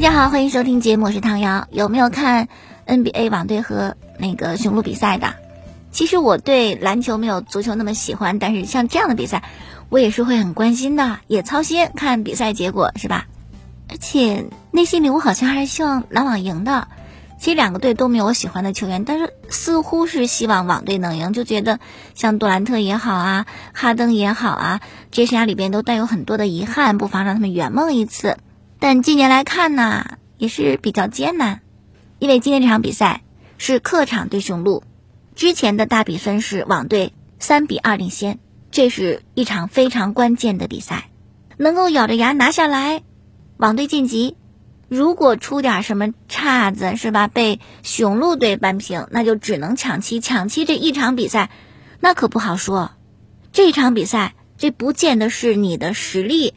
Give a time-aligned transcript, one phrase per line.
[0.00, 1.68] 大家好，欢迎收听节目，我是唐瑶。
[1.70, 2.48] 有没有看
[2.86, 5.34] NBA 网队和那个雄鹿比赛的？
[5.92, 9.42] 其实我对篮球没有足球那么喜欢，但是像这样的比赛，
[9.90, 13.26] 我也是会很关心的，也操心看比赛结果，是吧？
[13.90, 16.88] 而且内心里我好像还是希望篮网赢的。
[17.38, 21.78] 其实两个队都没有我喜欢的球员，但是似乎是希望网队能赢，就觉得
[22.14, 23.44] 像杜兰特也好啊，
[23.74, 24.80] 哈登也好啊，
[25.10, 28.38] 这生涯里边都带有很多的遗憾，不妨让他们圆梦一次。
[28.80, 31.60] 但近年来看呢，也是比较艰难，
[32.18, 33.22] 因为今天这场比赛
[33.58, 34.82] 是客场对雄鹿。
[35.34, 38.38] 之前的大比分是网队三比二领先，
[38.70, 41.10] 这是一场非常关键的比赛，
[41.58, 43.02] 能够咬着牙拿下来，
[43.58, 44.36] 网队晋级。
[44.88, 47.28] 如果出点什么岔子，是吧？
[47.28, 50.20] 被雄鹿队扳平，那就只能抢七。
[50.20, 51.50] 抢七这一场比赛，
[52.00, 52.92] 那可不好说。
[53.52, 56.54] 这场比赛，这不见得是你的实力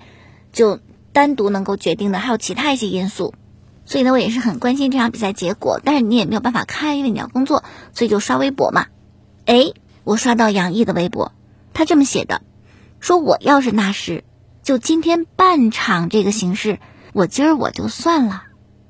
[0.52, 0.80] 就
[1.14, 3.34] 单独能够决定的，还有其他一些因素。
[3.86, 8.88] 所以呢，我也是很关心这场比赛结果，但是你也没有办法看，因为你要工作，所以就刷微博嘛。
[9.46, 9.74] 哎，
[10.04, 11.32] 我刷到杨毅的微博，
[11.74, 12.42] 他这么写的，
[13.00, 14.24] 说我要是纳什，
[14.64, 16.80] 就今天半场这个形势，
[17.12, 18.44] 我今儿我就算了。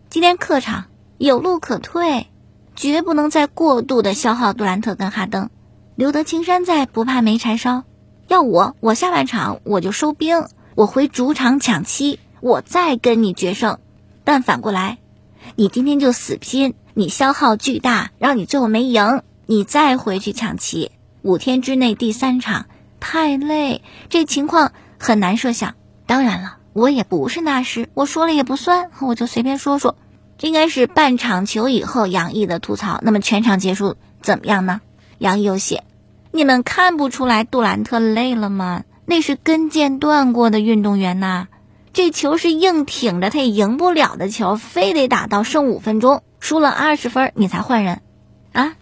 [0.10, 0.86] 今天客场
[1.18, 2.28] 有路可退，
[2.76, 5.50] 绝不能再过度的消耗杜兰特跟哈登，
[5.96, 7.84] 留得青山在，不怕没柴烧。
[8.28, 10.46] 要我，我下半场我就收兵，
[10.76, 13.80] 我回主场抢七，我再跟你决胜。
[14.24, 14.98] 但反过来，
[15.56, 22.66] 你今天就死拼，你消耗巨大，让你最后没赢，你再回去抢七，五天之内第三场
[23.00, 25.76] 太累，这情况很难设想。
[26.06, 29.96] 当然了，我也不是那什，我说了也不算，我就随便说说。
[30.38, 33.00] 这应该是半场球以后杨毅的吐槽。
[33.04, 34.82] 那么全场结束怎么样呢？
[35.20, 35.84] 杨毅又写：
[36.32, 38.84] 你们看不出来杜兰特累了吗？
[39.06, 41.48] 那是跟腱断过的运动员呐。
[41.94, 48.02] 这球是硬挺着，他也赢不了的球，非得打到剩五分钟，输了二十分你才换人，
[48.52, 48.74] 啊？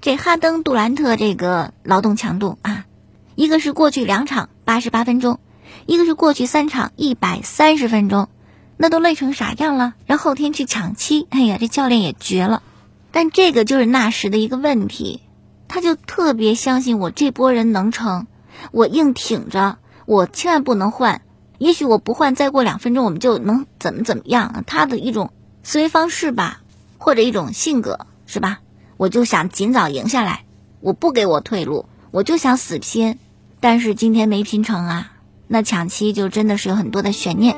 [0.00, 2.86] 这哈登、杜兰特这个劳动强度啊，
[3.34, 5.40] 一个是过去两场八十八分钟，
[5.84, 8.28] 一个是过去三场一百三十分钟，
[8.76, 9.94] 那都累成啥样了？
[10.06, 12.62] 然后天去抢七，哎呀，这教练也绝了。
[13.10, 15.20] 但这个就是纳什的一个问题，
[15.66, 18.28] 他就特别相信我这波人能撑，
[18.70, 19.76] 我硬挺着，
[20.10, 21.22] 我千万不能换。
[21.58, 24.64] 也许我不换，再过两分钟我们就能怎么怎么样？
[24.66, 25.30] 他的一种
[25.62, 26.62] 思维方式吧，
[26.98, 28.58] 或者一种性格是吧？
[28.96, 30.42] 我就想尽早赢下来，
[30.80, 33.20] 我不给我退路，我就想死拼。
[33.60, 35.12] 但是今天没拼成啊，
[35.46, 37.56] 那抢七就真的是有很多的悬念。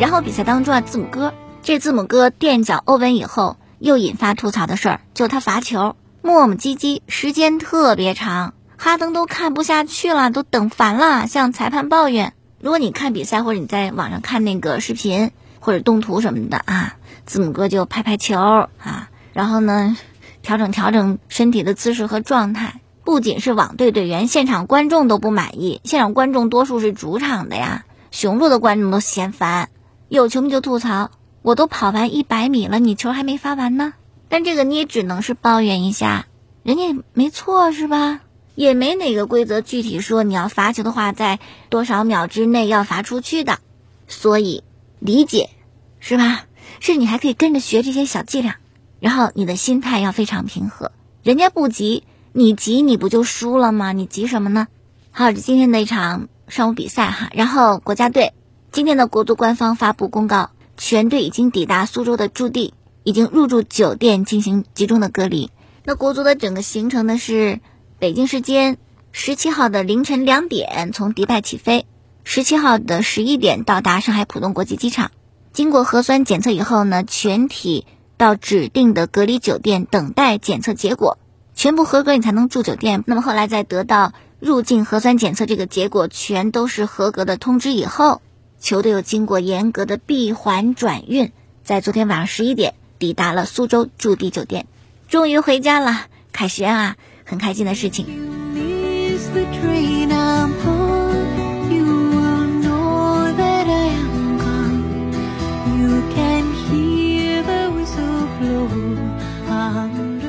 [0.00, 1.32] 然后比赛当中啊，字母哥。
[1.62, 12.32] 这字母哥垫脚欧文以后，又引发吐槽的事儿，就他罚球磨磨唧唧，时间特别长，哈登都看不下去了，都等烦了，向裁判抱怨。
[12.60, 19.96] 如果你看比赛或者你在网上看那个视频或者动图什么的啊，字母哥就拍拍球啊，然后呢，
[20.42, 22.80] 调整调整身体的姿势和状态。
[23.04, 29.68] 不仅是网队队员，现场观众都不满意，现场观众多数是主场的呀，雄鹿的观众都嫌烦，
[30.08, 31.10] 有球迷就吐槽。
[31.42, 33.94] 我都跑完一百米了，你球还没发完呢。
[34.28, 36.26] 但这个你也只能是抱怨一下，
[36.62, 38.20] 人家没错是吧？
[38.54, 41.38] 也没哪个规则具体说你要罚球的话，在
[41.70, 43.58] 多少秒之内要罚出去的。
[44.06, 44.62] 所以
[44.98, 45.50] 理解
[45.98, 46.44] 是吧？
[46.78, 48.56] 是你还可以跟着学这些小伎俩，
[49.00, 50.92] 然后你的心态要非常平和。
[51.22, 53.92] 人家不急，你急你不就输了吗？
[53.92, 54.68] 你急什么呢？
[55.10, 58.34] 好，今天的一场上午比赛哈，然后国家队
[58.72, 60.50] 今天的国足官方发布公告。
[60.82, 62.72] 全队已经抵达苏州的驻地，
[63.04, 65.50] 已经入住酒店进行集中的隔离。
[65.84, 67.60] 那国足的整个行程呢是
[67.98, 68.78] 北京时间
[69.12, 71.84] 十七号的凌晨两点从迪拜起飞，
[72.24, 75.10] 十七号的十一点到达上海浦东国际机场，
[75.52, 77.86] 经过核酸检测以后呢，全体
[78.16, 81.18] 到指定的隔离酒店等待检测结果，
[81.54, 83.04] 全部合格你才能住酒店。
[83.06, 88.22] 那么后来在得到入境核酸检测这个结果全都是合格的通知以后。
[88.60, 91.32] 球队又经过严格的闭环转运，
[91.64, 94.66] 在昨天晚上十一点抵达了苏州驻地酒店，
[95.08, 98.06] 终于回家了，凯旋啊，很开心的事情。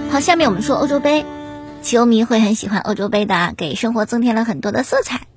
[0.10, 1.26] 好，下面我们说欧洲杯，
[1.84, 5.28] 球迷会很喜欢欧洲杯的，给生活增添了很多的色彩，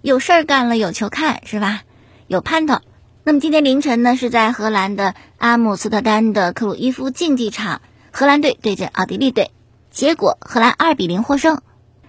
[0.00, 1.82] 有事儿干了，有球看，是吧？
[2.26, 2.80] 有盼头。
[3.24, 7.80] 那么今天凌晨呢，是在荷兰的阿姆斯特丹的克鲁伊夫竞技场，
[8.12, 9.50] 荷兰队对阵奥地利队。
[9.90, 11.62] 结果荷兰二比零获胜，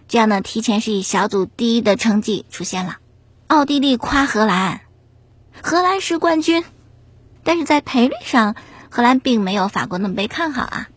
[0.08, 2.98] 这样呢，提前是以小组第一的成绩出现了。
[3.48, 4.82] 奥地利夸荷兰，
[5.62, 6.66] 荷兰是冠军，
[7.44, 8.56] 但是在赔率上，
[8.90, 10.90] 荷兰并没有法国那么被看好啊。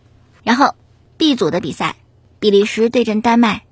[0.42, 0.74] 然后
[1.16, 1.96] B 组的比赛，
[2.40, 3.62] 比利时对阵丹麦，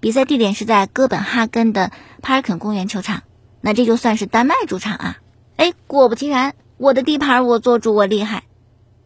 [0.00, 1.92] 比赛地点是在哥本哈根的
[2.22, 3.22] 帕尔肯公园球场，
[3.64, 5.16] 那这就算是丹麦主场啊。
[5.56, 8.42] 哎，果不其然，我的地盘我做主，我厉害。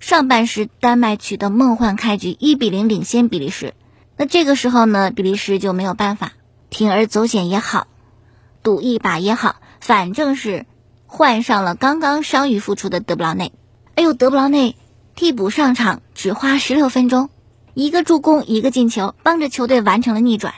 [0.01, 3.75] 上半时，丹麦取得梦幻开局，一比零领先比利时。
[4.17, 6.33] 那这个时候呢，比利时就没有办法，
[6.73, 7.87] 铤而走险也好，
[8.65, 10.67] 赌一把也好，反正是
[11.07, 13.53] 换上了刚刚伤愈复出的德布劳内。
[13.95, 14.75] 哎呦，德布劳内
[15.15, 17.31] 替补上场，只花十六分钟，
[17.75, 20.53] 一个助攻，一个进球，帮着球队完成了逆转。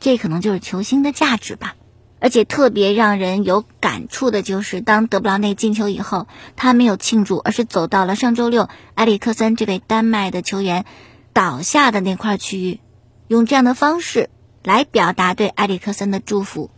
[0.00, 1.76] 这可能就是球星的价值吧。
[2.20, 10.84] 而且特别让人有感触的就是，当德布劳内进球以后，他没有庆祝，而是走到了上周六埃里克森这位丹麦的球员
[11.32, 12.80] 倒下的那块区域，
[13.26, 14.28] 用这样的方式
[14.62, 16.70] 来表达对埃里克森的祝福。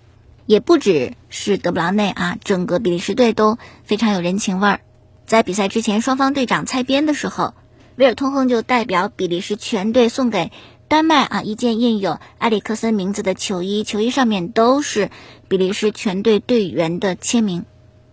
[0.44, 4.80] 也不只是德布劳内啊，整个比利时队都非常有人情味儿。
[5.24, 7.54] 在比赛之前，双方队长猜边的时候，
[7.96, 10.50] 维尔通亨就代表比利时全队送给。
[10.92, 15.10] 丹麦啊，一件印有埃里克森名字的球衣，球衣上面都是
[15.48, 17.64] 比利时全队队员的签名。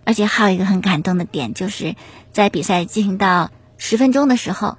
[0.05, 1.97] 而且还有一个很感动的点，就是
[2.31, 4.77] 在比赛进行到十分钟的时候，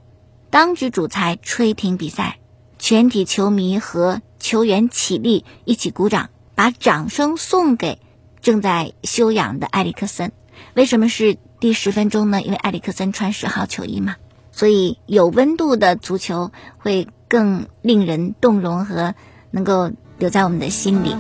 [0.49, 2.39] 当局主裁吹停比赛，
[2.79, 7.99] 全体球迷和球员起立一起鼓掌，把掌声送给
[8.41, 10.33] 正在休养的埃里克森。
[10.73, 12.41] 为什么是第十分钟呢？
[12.41, 14.17] 因为埃里克森穿十号球衣嘛。
[14.53, 17.07] 所以有温度的足球会。
[17.31, 19.15] 更令人动容和
[19.53, 21.15] 能够留在我们的心里。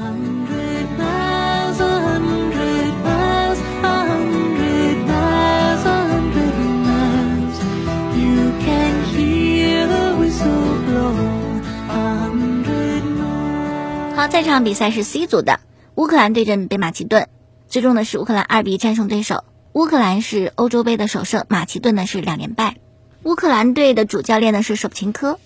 [14.16, 15.60] 好，这场比赛是 C 组的，
[15.94, 17.28] 乌克兰对阵北马其顿，
[17.68, 19.44] 最终呢是乌克兰二比战胜对手。
[19.72, 22.78] 乌克兰是欧洲杯的首胜，马其顿呢是两连败。
[23.22, 25.38] 乌克兰队的主教练呢是舍甫琴科。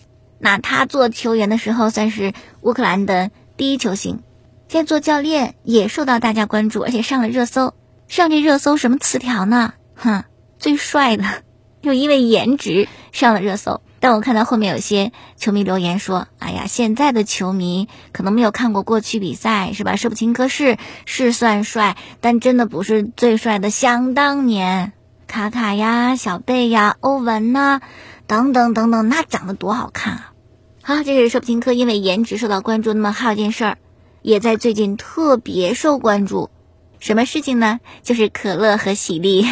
[0.44, 4.20] 那他做球员的时候算是乌克兰的第一球星，
[4.68, 7.72] 现在做教练也受到大家关注，而且上了热搜。
[8.08, 9.72] 上这热搜什么词条呢？
[9.94, 10.24] 哼，
[10.58, 11.24] 最帅的，
[11.80, 13.80] 就因为颜值上了热搜。
[14.00, 19.96] 但我看到后面有些球迷留言说：“哎呀，现在的球迷可能没有看过过去比赛，是吧？
[19.96, 20.76] 舍甫琴科是
[21.06, 23.70] 是算帅，但真的不是最帅的。
[23.70, 24.92] 想当年，
[25.26, 27.80] 卡卡呀、小贝呀、欧文呐。”
[28.26, 30.32] 等等等等，那长得多好看啊！
[30.86, 32.92] 好，这是舍甫琴科因为颜值受到关注。
[32.92, 33.78] 那么还有件事儿，
[34.20, 36.50] 也在最近特别受关注，
[36.98, 37.80] 什么事情呢？
[38.02, 39.46] 就是可乐和喜力。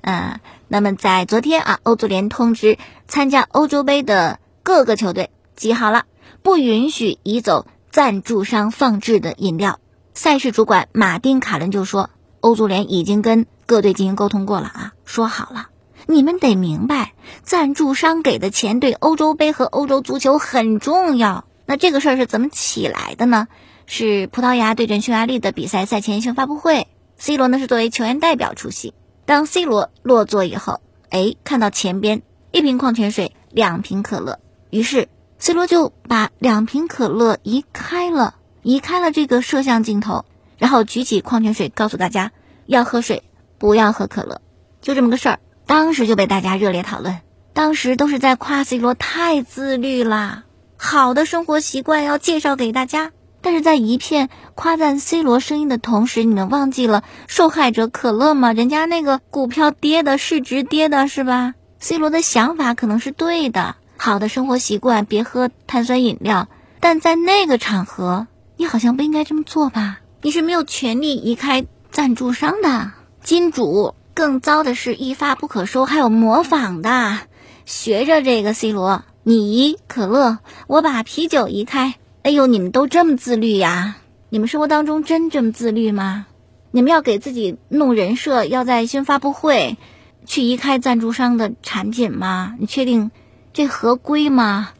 [0.00, 6.06] 嗯， 那么在昨天啊，欧足联通知参加欧洲杯的各个球队记好了，
[6.42, 9.78] 不允许移走赞助商放置的饮料。
[10.14, 12.10] 赛事主管马丁卡伦就说，
[12.40, 15.68] 欧足联已经跟各队进行沟通过了啊，说好了。
[16.06, 17.12] 你们得明白，
[17.42, 21.44] 赞助商给的钱对欧洲杯和欧洲足球很重要。
[21.66, 23.48] 那这个事儿是怎么起来的呢？
[23.86, 28.94] 是葡萄牙对阵匈牙利的比赛赛前新闻发布会，C 罗呢是作为球员代表出席。
[29.24, 40.24] 当 C 罗落座以后，哎，看到前边一瓶矿泉水，两瓶可乐，于是 C 罗就把两瓶可乐移开了，移开了这个摄像镜头，
[40.58, 42.32] 然后举起矿泉水，告诉大家
[42.66, 43.22] 要喝水，
[43.58, 44.40] 不要喝可乐，
[44.80, 45.38] 就这么个事儿。
[45.66, 47.18] 当时就被大家热烈讨论，
[47.52, 50.44] 当时都是在夸 C 罗太自律啦，
[50.76, 53.12] 好的生活习惯要介绍给大家。
[53.44, 58.52] 但是在一片夸赞 C 罗声音的同时，你们忘记了受害者可乐吗？
[58.52, 66.48] 人家那个股票跌的，市值跌的是吧？C 罗的想法可能是对的，好的生活习惯，别喝碳酸饮料。
[66.78, 69.98] 但在那个场合，你好像不应该这么做吧？
[70.20, 72.92] 你是没有权利移开赞助商的
[73.24, 73.96] 金主。
[74.14, 77.18] 更糟的是，一发不可收，还有模仿的，
[77.64, 81.94] 学着这个 C 罗，你可乐，我把啤酒移开。
[82.22, 83.96] 哎呦，你们都这么自律呀？
[84.28, 86.26] 你们生活当中真这么自律吗？
[86.70, 89.76] 你们要给自己弄人设，要在新闻发布会
[90.24, 92.54] 去移开赞助商的产品吗？
[92.58, 93.10] 你确定
[93.52, 94.70] 这合规吗？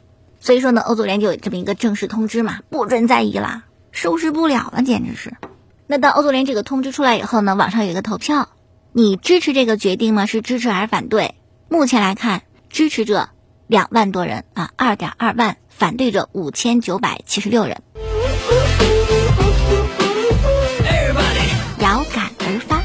[0.40, 5.34] 所以说呢，欧足联就有这么一个正式通知嘛，不准再移了，收拾不了了，简直是。
[5.86, 8.48] 那当欧足联这个通知出来以后呢，网上有一个投票。
[8.94, 10.26] 你支持这个决定吗？
[10.26, 11.34] 是支持还是反对？
[11.70, 13.30] 目前来看，支持者
[13.66, 17.82] 两万多人啊，二点二万；反对者五千九百七十六人。
[21.78, 22.82] 有感而发。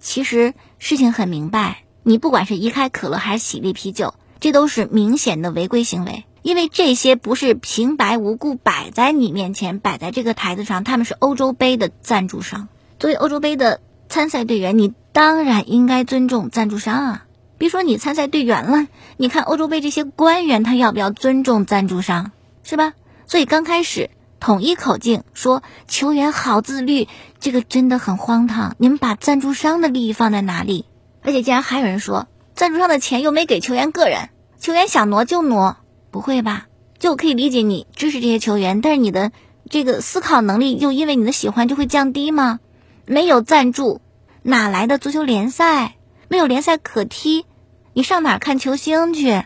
[0.00, 12.68] 其实事情很明白，你不管是移开可乐还是喜力啤酒，这都是明显的违规行为，因为这些不是平白无故摆在你面前，摆在这个台子上，他们是欧洲杯的赞助商。
[13.00, 17.26] 作为欧洲杯的参赛队员，你当然应该尊重赞助商啊。
[17.58, 18.86] 别说你参赛队员了，
[19.16, 22.30] 你看欧洲杯这些官员，他要不要尊重赞助商，
[22.62, 22.92] 是吧？
[23.26, 27.08] 所以刚开始统一口径说球员好自律，
[27.40, 28.76] 这个真的很荒唐。
[28.78, 30.84] 你们把赞助商的利益放在哪里？
[31.22, 34.28] 而且竟然还有人说，赞助商的钱又没给球员个人，
[34.60, 35.78] 球员想挪就挪，
[36.16, 36.66] 不会吧？
[36.98, 39.32] 就我可以理解你支持这些球员，但是你的
[39.68, 42.58] 这个思考能力又因为你的喜欢就会降低吗？
[43.04, 44.00] 没有赞助，
[44.40, 45.96] 哪来的足球联赛？
[46.28, 47.44] 没有联赛可踢，
[47.92, 49.44] 你上哪看球星去？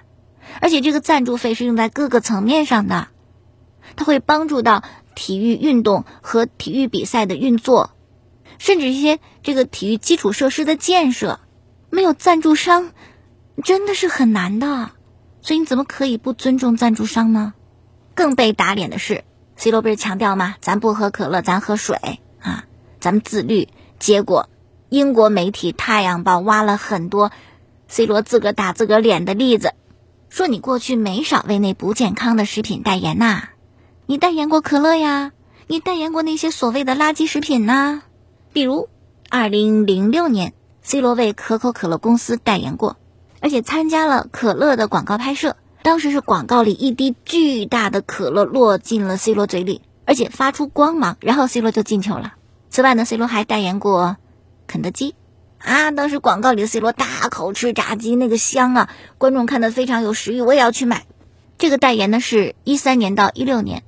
[0.60, 3.08] 而且这个赞助费是用在各个层面上的，
[3.96, 4.84] 它会帮助到
[5.16, 7.90] 体育运动和体育比赛的运作，
[8.58, 11.40] 甚至一些这个体育基础设施的建设。
[11.90, 12.92] 没有赞助商，
[13.64, 14.92] 真的是很难的。
[15.42, 17.54] 所以你怎么可以不尊重赞助商呢？
[18.14, 19.24] 更被打脸的是
[19.56, 20.56] ，C 罗不是强调吗？
[20.60, 21.96] 咱不喝可乐，咱喝水
[22.40, 22.64] 啊，
[23.00, 23.68] 咱们自律。
[23.98, 24.48] 结果，
[24.88, 27.30] 英国媒体《太阳报》挖了很多
[27.88, 29.72] C 罗自个打自个脸的例子，
[30.28, 33.48] 说你过去没少为那不健康的食品代言呐。
[34.06, 35.32] 你代言过可乐呀，
[35.66, 38.02] 你代言过那些所谓的垃圾食品呐，
[38.52, 38.88] 比如
[39.28, 40.52] 二零零六年。
[40.82, 42.96] C 罗为可口可乐公司代言过，
[43.40, 45.56] 而且参加了可乐的广告拍摄。
[45.82, 52.34] 当时是广告里一滴巨大的可乐落进了 C 罗嘴里，而且发出光芒，然后 C 罗就进球了。
[52.68, 54.18] 此外呢，C 罗还代言过
[54.66, 55.14] 肯德基，
[55.58, 61.06] 啊，当时广告里的 C 罗大口吃炸鸡，那个香啊，观众看的非常有食欲，我也要去买。
[61.56, 63.82] 这个代言呢是一三年到一六年，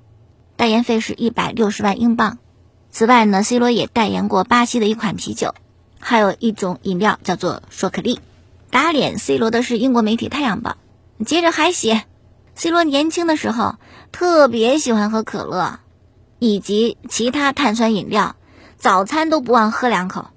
[0.56, 2.38] 代言费是一百六十万英镑。
[2.90, 5.54] 此外呢，C 罗也代言过巴西的一款啤酒。
[6.04, 8.18] 还有一种饮料叫做说可力，
[8.72, 10.78] 打脸 C 罗的是英国媒体《太阳报》，
[11.26, 12.04] 接着还写
[12.54, 13.76] ，C 罗年轻的时候
[14.12, 15.80] 特别喜欢喝可乐，
[16.38, 18.34] 以及其他碳酸饮料，
[18.78, 20.28] 早餐都不忘喝两口。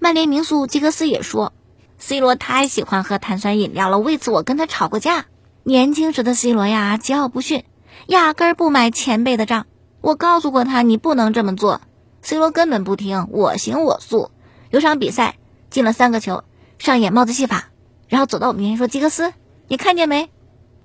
[0.00, 1.52] 曼联名宿吉格斯也说
[1.98, 5.26] ，C 罗太喜欢喝碳酸饮料了，为此我跟他吵过架。
[5.62, 7.62] 年轻时的 C 罗呀，桀骜不驯，
[8.08, 9.66] 压根儿不买前辈的账。
[10.00, 11.80] 我告诉过他，你不能这么做
[12.20, 14.32] ，C 罗根本不听，我行我素。
[14.70, 15.36] 有场比赛
[15.70, 16.42] 进了三个球，
[16.80, 17.68] 上演帽子戏法，
[18.08, 19.32] 然后走到我面前说：“吉格斯，
[19.68, 20.30] 你看见没？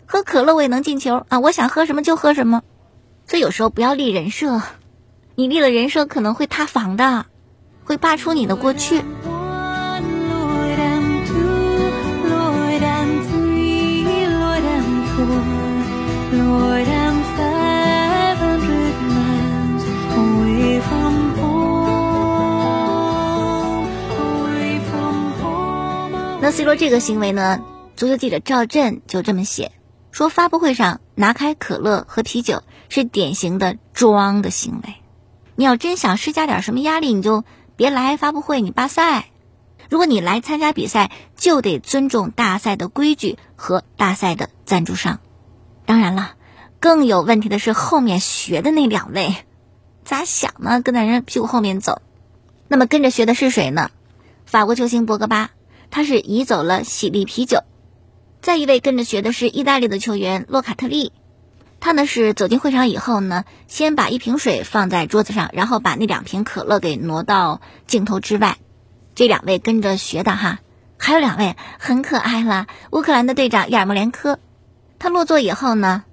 [0.05, 1.39] 喝可乐我也能进球啊！
[1.39, 2.63] 我想喝什么就喝什么。
[3.27, 4.61] 所以有时候不要立人设，
[5.35, 7.25] 你立了人设可能会塌房的，
[7.85, 9.03] 会扒出你的过去。”
[26.43, 27.63] 那 C 罗这个行为呢？
[27.95, 29.71] 足球记者赵震就这么写，
[30.09, 34.95] 说发布会上拿开可乐和啤酒是典型的装的行为。
[35.55, 37.43] 你要真想施加点什么压力，你就
[37.75, 39.27] 别来发布会，你罢赛。
[39.87, 45.19] 如果你来参加比赛，就得尊重大赛的规矩和大赛的赞助商。
[45.85, 46.31] 当然了，
[46.79, 49.35] 更有问题的是后面学的那两位，
[50.03, 50.81] 咋想呢？
[50.81, 52.01] 跟在人屁股后面走。
[52.67, 53.91] 那么跟着学的是谁呢？
[54.47, 55.51] 法国球星博格巴。
[55.91, 57.63] 他是移走了喜力啤酒，
[58.41, 61.11] 再一位跟着学的是意大利的球员洛卡特利，
[61.81, 68.57] 他呢是走进会场以后呢，先把一瓶水放在桌子上，然后把那两瓶可乐给挪到镜头之外。
[69.15, 70.59] 这两位跟着学的哈，
[70.97, 72.67] 还有两位很可爱了。
[72.91, 74.39] 乌克兰的队长亚尔莫连科，
[74.97, 76.05] 他落座以后呢，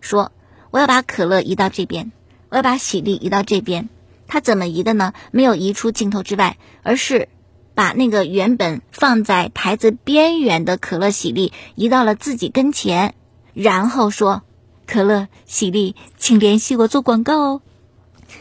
[0.00, 0.32] 说
[0.70, 2.10] 我要把可乐移到这边，
[2.48, 3.90] 我要把喜力移到这边。
[4.26, 5.12] 他怎么移的呢？
[5.30, 7.28] 没有移出镜头之外，而是。
[7.76, 13.14] 把那个原本放在台子边缘的可乐喜力移到了自己跟前，
[13.52, 14.42] 然后说
[14.88, 17.62] ：“可乐喜力，请联系我做广告哦。”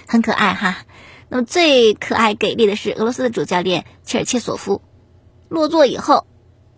[0.07, 0.77] 很可爱哈。
[1.27, 4.81] 那么最可爱给力的是俄罗斯的主教练切尔切索夫，
[5.49, 6.25] 落座以后，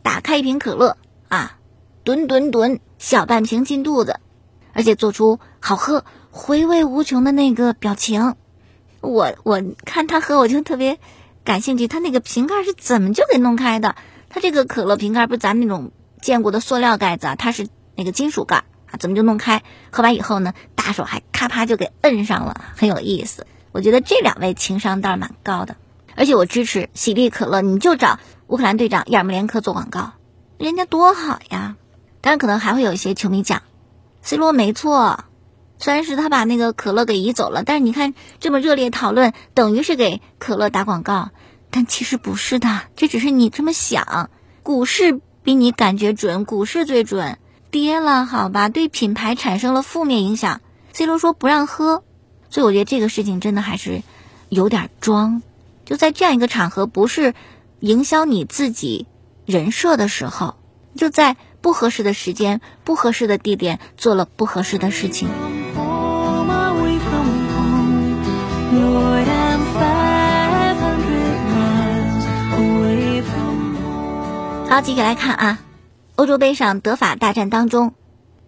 [0.02, 0.98] 打开一瓶可乐
[1.28, 1.60] 啊，
[2.04, 4.20] 吨吨吨，小半瓶进肚子，
[4.74, 8.36] 而且做出好喝、回味无穷的那个表情。
[9.02, 10.98] 我我看他喝，我就特别。
[11.48, 13.96] 感兴趣，他那个瓶盖是怎么就给弄开的？
[14.28, 19.64] 他这个可乐瓶盖不是咱那种见过的塑料盖子啊，它是那个金属盖啊，怎么就弄开？
[19.90, 23.48] 喝完以后呢，大手还咔啪就给摁上了，很有意思。
[23.72, 25.78] 我觉得这两位情商倒是蛮高的，
[26.18, 30.16] 而且我支持喜力可乐，你就找乌克兰队长亚尔莫连科做广告，
[30.58, 31.78] 人家多好呀。
[32.20, 33.62] 当然，可能还会有一些球迷讲
[34.22, 35.24] ，C 罗没错。
[35.80, 41.30] 虽然是他把那个可乐给移走了，但是你看这么热烈讨论，等于是给可乐打广告，
[41.70, 44.30] 但其实不是的，这只是你这么想。
[44.64, 47.38] 股市比你感觉准，股市最准。
[47.70, 50.62] 跌了，好吧，对品牌产生了负面影响。
[50.94, 52.04] C 罗说不让喝，
[52.50, 54.02] 所以我觉得这个事情真的还是
[54.50, 55.42] 有点装。
[55.86, 57.34] 就在这样一个场合，不是
[57.82, 59.06] 营销你自己
[59.46, 60.56] 人设的时候，
[60.96, 65.28] 就在不合适的时间、不合适的地点做了不合适的事情。
[74.70, 75.60] 好，继续来看啊。
[76.18, 77.94] 欧洲杯上德法大战当中，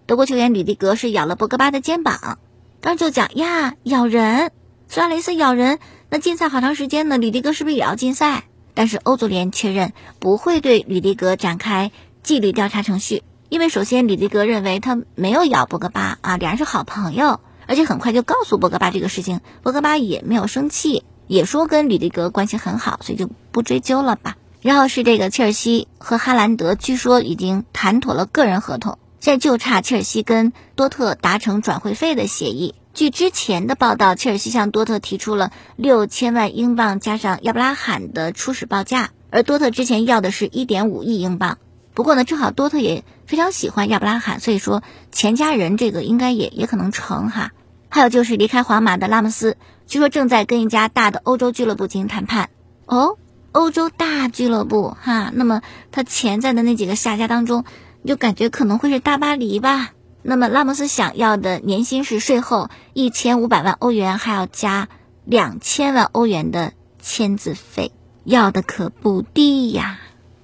[0.06, 2.40] 德国球员吕迪格是咬了博格巴的肩膀，
[2.82, 4.52] 当时就讲呀，咬人，
[4.90, 8.44] 苏亚雷斯咬人，那禁赛好长时间呢，吕迪格是不是也要禁赛？
[8.74, 24.36] 但是欧足联确认不会对吕迪格展开纪律调查程序，因为首先吕迪格认为他没有咬博格巴啊，两人是好朋友，而且很快就告诉博格巴这个事情，博格巴也没有生气，也说跟吕迪格关系很好，所以就不追究了吧。
[24.62, 32.76] 然后是这个切尔西和哈兰德，据说已经谈妥了个人合同，现在就差切尔西跟多特达成转会费的协议。
[32.94, 41.58] 据之前的报道，切尔西向多特提出了六千万英镑加上亚布拉罕的初始报价，而多特之前要的是一点五亿英镑。
[41.94, 47.52] 不过呢，正好多特也非常喜欢亚布拉罕，所以说钱家人这个应该也也可能成哈。
[47.88, 49.56] 还有就是离开皇马的拉莫斯，
[49.88, 52.50] 据说正在跟一家大的欧洲俱乐部进行谈判。
[52.86, 53.18] 哦。
[53.52, 57.66] 欧洲大俱乐部哈，那么他潜在的那几个下家当中，
[58.06, 59.92] 就感觉可能会是大巴黎吧。
[60.22, 64.90] 那么拉莫斯想要的年薪是税后一千五百万欧元，还要加
[65.26, 67.92] 两千万欧元的签字费，
[68.24, 70.00] 要的可不低呀。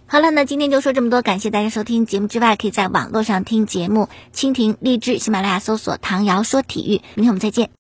[0.08, 2.28] 好了，那今天就说这么多，感谢大家收听节目。
[2.28, 7.02] 之外，可以在网络上听节目，蜻蜓、荔枝、喜马拉雅搜索“唐瑶说体育”。
[7.16, 7.70] 明天我们再见。